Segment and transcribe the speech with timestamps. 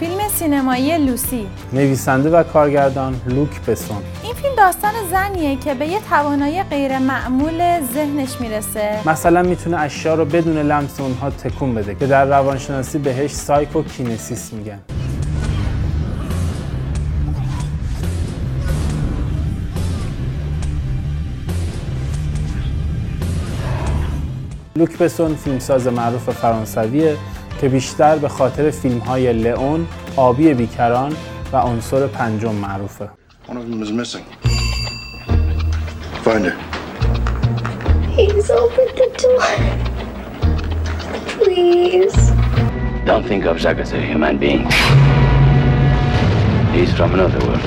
[0.00, 1.46] فیلم سینمایی لوسی.
[1.72, 3.96] نویسنده و کارگردان لوک بسون.
[4.22, 8.98] این فیلم داستان زنیه که به یه توانایی غیر معمول ذهنش می‌رسه.
[9.06, 14.78] مثلا می‌تونه اشیا رو بدون لمس اونها تکون بده که در روانشناسی بهش psychokinesis میگن.
[24.76, 27.16] لوک بسون فیلمساز معروف فرانسویه.
[27.60, 31.12] که بیشتر به خاطر فیلم های لئون، آبی بیکران
[31.52, 33.08] و عنصر پنجم معروفه.
[33.48, 34.24] One of them is missing.
[36.24, 36.56] Find her.
[38.14, 39.42] Please open the door.
[41.38, 42.18] Please.
[43.06, 44.64] Don't think of Zack as a human being.
[46.74, 47.66] He's from another world.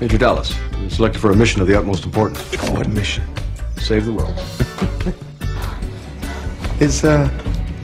[0.00, 0.50] Major Dallas,
[0.88, 2.40] selected for a mission of the utmost importance.
[2.70, 3.24] What mission?
[3.76, 4.36] Save the world.
[6.80, 7.28] Is, uh,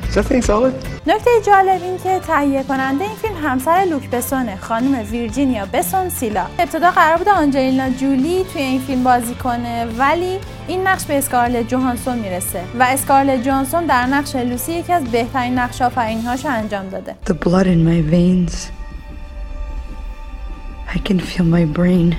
[0.08, 0.74] is that thing solid?
[1.06, 6.46] نکته جالب این که تهیه کننده این فیلم همسر لوک بسونه خانم ویرجینیا بسون سیلا
[6.58, 11.68] ابتدا قرار بود آنجلینا جولی توی این فیلم بازی کنه ولی این نقش به اسکارلت
[11.68, 17.14] جوهانسون می‌رسه و اسکارلت جوهانسون در نقش لوسی یکی از بهترین نقش آفرینی‌هاش انجام داده
[17.26, 18.70] The blood in my veins.
[20.94, 22.16] I can feel my brain.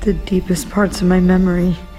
[0.00, 1.89] The deepest parts of my memory.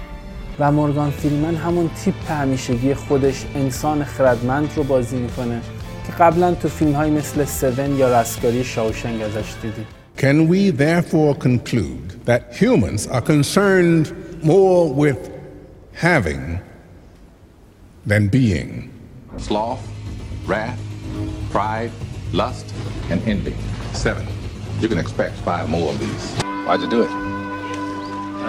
[0.58, 5.60] و مورگان فیلمن همون تیپ همیشگی خودش انسان خردمند رو بازی می‌کنه
[6.06, 9.86] که قبلا تو فیلم های مثل سون یا رستگاری شاوشنگ ازش دیدیم
[10.18, 14.06] Can we therefore conclude that humans are concerned
[14.42, 15.30] more with
[15.94, 16.60] having
[18.10, 18.90] than being?
[19.38, 19.82] sloth,
[20.46, 20.78] wrath,
[21.50, 21.90] pride,
[22.32, 22.66] lust,
[23.10, 23.54] and envy.
[23.94, 24.26] Seven.
[24.80, 26.24] You can expect five more of these.
[26.66, 27.10] Why'd you do it?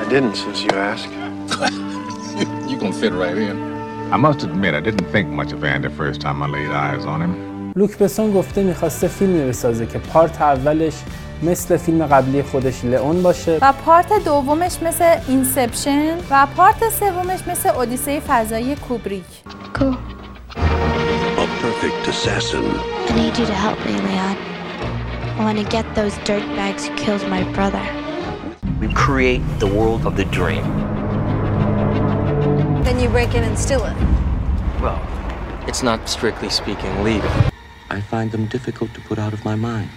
[0.01, 1.07] I didn't, since you ask.
[2.68, 3.56] you gonna fit right in.
[4.12, 7.20] I must admit, I didn't think much of Andy first time I laid eyes on
[7.22, 7.34] him.
[7.76, 10.94] لوک بسون گفته میخواسته فیلمی بسازه که پارت اولش
[11.42, 17.68] مثل فیلم قبلی خودش لئون باشه و پارت دومش مثل اینسپشن و پارت سومش مثل
[17.68, 19.24] اودیسه فضایی کوبریک
[19.74, 19.96] Go.
[21.44, 22.64] A perfect assassin.
[23.08, 24.36] I need you to help me, Leon.
[25.38, 27.84] I want to get those dirtbags who killed my brother.
[28.80, 30.91] We create the world of the dream.
[32.84, 33.96] Then you break in and steal it.
[34.84, 35.00] Well,
[35.66, 37.30] it's not strictly speaking legal.
[37.90, 39.90] I find them difficult to put out of my mind.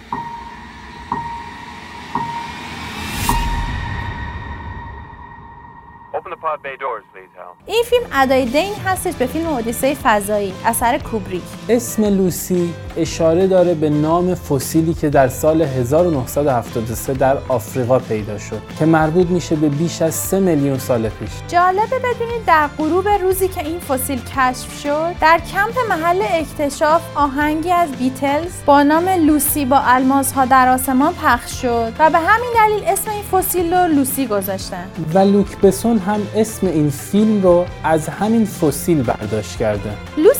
[6.14, 7.56] Open the pod bay doors, please, Hal.
[7.66, 13.73] این فیلم ادای دین هستش به فیلم اودیسه فضایی اثر کوبریک اسم لوسی اشاره داره
[13.73, 19.69] به نام فسیلی که در سال 1973 در آفریقا پیدا شد که مربوط میشه به
[19.69, 21.29] بیش از 3 میلیون سال پیش.
[21.47, 27.71] جالبه بدونید در غروب روزی که این فسیل کشف شد در کمپ محل اکتشاف آهنگی
[27.71, 32.49] از بیتلز با نام لوسی با الماس ها در آسمان پخش شد و به همین
[32.55, 34.85] دلیل اسم این فسیل رو لوسی گذاشتن.
[35.13, 39.89] و لوک بسون هم اسم این فیلم رو از همین فسیل برداشت کرده.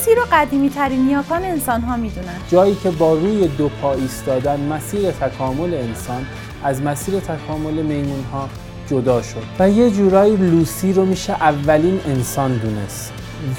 [0.07, 2.35] لوسی رو قدیمی ترین نیاکان انسان ها می‌دونن.
[2.51, 6.25] جایی که با روی دو پا ایستادن مسیر تکامل انسان
[6.63, 8.49] از مسیر تکامل میمون ها
[8.89, 9.43] جدا شد.
[9.59, 13.13] و یه جورایی لوسی رو میشه اولین انسان دونست.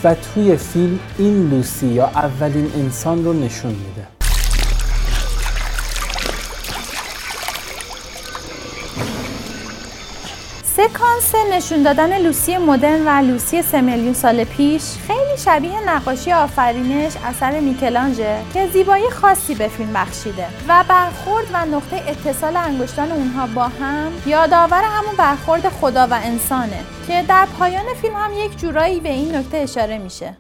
[0.04, 4.06] و توی فیلم این لوسی یا اولین انسان رو نشون میده.
[10.76, 17.12] سکانس نشون دادن لوسی مدرن و لوسی سه میلیون سال پیش خیلی شبیه نقاشی آفرینش
[17.24, 20.46] اثر میکلانژه که زیبایی خاصی به فیلم بخشیده.
[20.68, 26.84] و برخورد و نقطه اتصال انگشتان اونها با هم یادآور همون برخورد خدا و انسانه
[27.06, 30.34] که در پایان فیلم هم یک جورایی به این نکته اشاره میشه.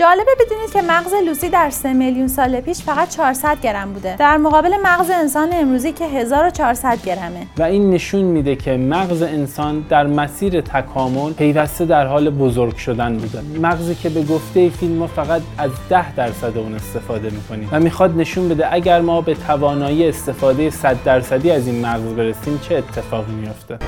[0.00, 4.16] جالبه بدونید که مغز لوسی در 3 میلیون سال پیش فقط 400 گرم بوده.
[4.16, 7.46] در مقابل مغز انسان امروزی که 1400 گرمه.
[7.58, 13.16] و این نشون میده که مغز انسان در مسیر تکامل پیوسته در حال بزرگ شدن
[13.16, 13.42] بوده.
[13.60, 17.68] مغزی که به گفته فیلم فقط از 10 درصد اون استفاده می‌کنیم.
[17.72, 22.60] و می‌خواد نشون بده اگر ما به توانایی استفاده 100 درصدی از این مغز برسیم
[22.68, 23.78] چه اتفاقی میافته.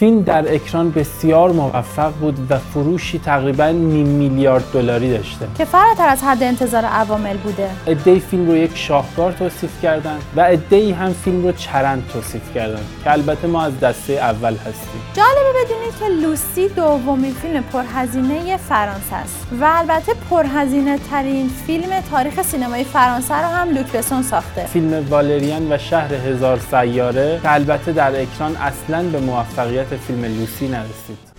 [0.00, 5.46] فیلم در اکران بسیار موفق بود و فروشی تقریبا نیم میلیارد دلاری داشته.
[5.58, 7.70] که فراتر از حد انتظار عوامل بوده.
[7.86, 12.80] عدهای فیلم رو یک شاهکار توصیف کردن و عدهای هم فیلم رو چرند توصیف کردن
[13.04, 15.00] که البته ما از دسته اول هستیم.
[15.14, 19.46] جالبه بدونید که لوسی دومین فیلم پرهزینه فرانسه است.
[19.60, 24.66] و البته پرهزینه ترین فیلم تاریخ سینمای فرانسه رو هم لوک بسون ساخته.
[24.66, 30.68] فیلم والریان و شهر هزار سیاره که البته در اکران اصلا به موفقیت فیلم لوسی
[30.68, 31.30] نرسید.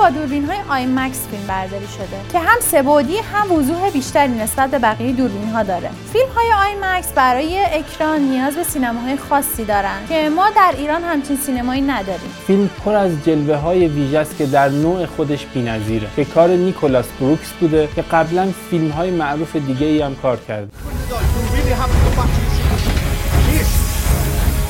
[0.00, 4.70] با دوربین های آی مکس فیلم برداری شده که هم سبودی هم وضوح بیشتری نسبت
[4.70, 9.64] به بقیه دوربین ها داره فیلم های آی مکس برای اکران نیاز به سینماهای خاصی
[9.64, 14.38] دارن که ما در ایران همچین سینمایی نداریم فیلم پر از جلوه های ویژه است
[14.38, 19.56] که در نوع خودش بی‌نظیره که کار نیکولاس بروکس بوده که قبلا فیلم های معروف
[19.56, 20.68] دیگه ای هم کار کرده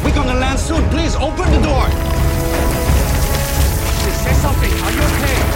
[0.04, 0.82] We're gonna land soon.
[0.90, 2.19] Please open the door.
[4.20, 4.70] Say something.
[4.70, 5.50] Are you okay?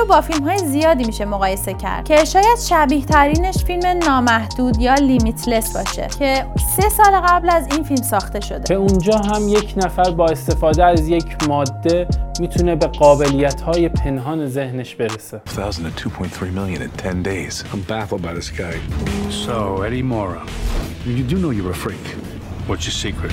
[0.00, 4.94] رو با فیلم های زیادی میشه مقایسه کرد که شاید شبیه ترینش فیلم نامحدود یا
[4.94, 9.74] لیمیتلس باشه که سه سال قبل از این فیلم ساخته شده که اونجا هم یک
[9.76, 12.06] نفر با استفاده از یک ماده
[12.40, 17.64] می‌تونه به قابلیت های پنهان ذهنش برسه 1,000 to 2.3 million in 10 days.
[17.72, 18.76] I'm baffled by this guy.
[19.30, 20.42] So, Eddie Mora,
[21.06, 22.06] you do know you're a freak.
[22.68, 23.32] What's your secret?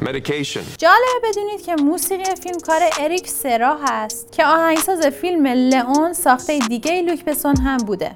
[0.00, 0.62] Medication.
[0.78, 7.02] جالبه بدونید که موسیقی فیلم کار اریک سرا هست که آهنگساز فیلم لئون ساخته دیگه
[7.02, 8.10] لوک بسون هم بوده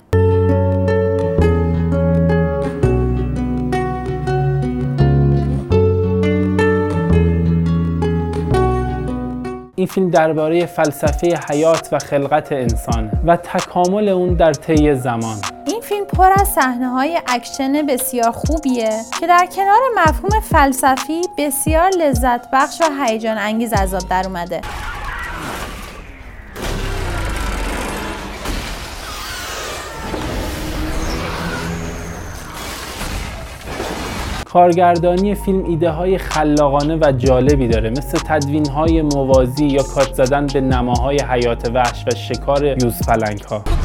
[9.75, 15.37] این فیلم درباره فلسفه حیات و خلقت انسان و تکامل اون در طی زمان
[15.91, 18.91] فیلم پر از صحنه های اکشن بسیار خوبیه
[19.21, 24.61] که در کنار مفهوم فلسفی بسیار لذت بخش و هیجان انگیز از در اومده.
[34.45, 37.91] کارگردانی فیلم ایده های خلاقانه و جالبی داره.
[37.91, 43.09] مثل تدوین های موازی یا کات زدن به نماهای حیات وحش و شکار یوز
[43.51, 43.80] ها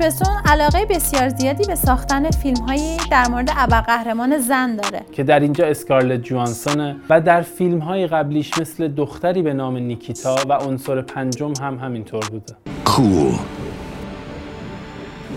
[0.00, 5.04] گویا لوک بسون علاقه بسیار زیادی به ساختن فیلم هایی در مورد ابرقهرمان زن داره
[5.12, 10.36] که در اینجا اسکارلت جوانسونه و در فیلم های قبلیش مثل دختری به نام نیکیتا
[10.48, 13.38] و عنصر پنجم هم همینطور بوده Cool.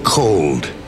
[0.05, 0.82] Cold.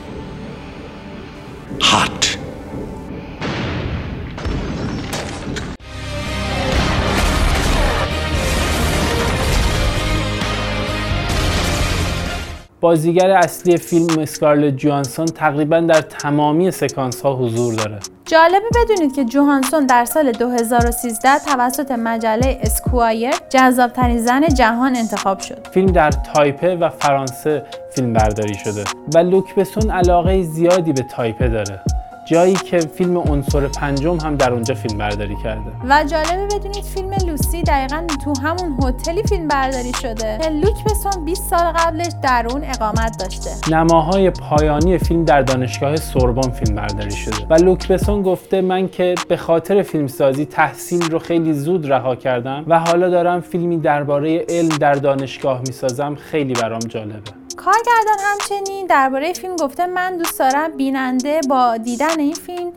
[12.86, 19.24] بازیگر اصلی فیلم اسکارلت جوهانسون تقریبا در تمامی سکانس ها حضور داره جالبه بدونید که
[19.24, 25.66] جوهانسون در سال 2013 توسط مجله اسکوایر جذابترین زن جهان انتخاب شد.
[25.72, 27.62] فیلم در تایپه و فرانسه
[27.94, 31.80] فیلم برداری شده و لوک بسون علاقه زیادی به تایپه داره
[32.26, 35.70] جایی که فیلم عنصر پنجم هم در اونجا فیلم برداری کرده.
[35.88, 41.24] و جالبه بدونید فیلم لوسی دقیقا تو همون هتلی فیلم برداری شده که لوک بسون
[41.24, 43.50] 20 سال قبلش در اون اقامت داشته.
[43.76, 47.46] نماهای پایانی فیلم در دانشگاه سوربن فیلم برداری شده.
[47.50, 52.64] و لوک بسون گفته من که به خاطر فیلمسازی تحصیل رو خیلی زود رها کردم
[52.66, 56.14] و حالا دارم فیلمی درباره علم در دانشگاه می‌سازم.
[56.14, 57.45] خیلی برام جالبه.
[57.56, 58.86] کارگردان همچنین.
[58.86, 62.72] درباره فیلم گفته من دوست دارم بیننده با دیدن این فیلم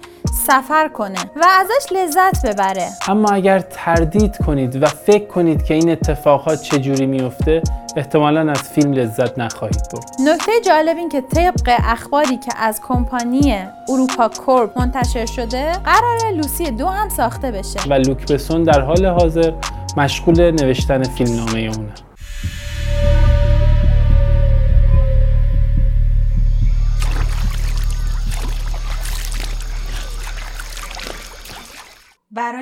[0.47, 2.89] سفر کنه و ازش لذت ببره.
[3.07, 7.61] اما اگر تردید کنید و فکر کنید که این اتفاقات چجوری میفته
[7.95, 10.11] احتمالا از فیلم لذت نخواهید برد.
[10.19, 13.57] نکته جالب این که طبق اخباری که از کمپانی
[13.89, 17.79] اروپا کورپ منتشر شده قرار لوسی دو هم ساخته بشه.
[17.89, 19.53] و لوک بسون در حال حاضر
[19.97, 22.08] مشغول نوشتن فیلمنامه اونه.